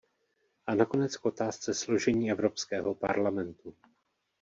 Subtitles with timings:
[0.67, 3.75] A nakonec k otázce složení Evropského parlamentu.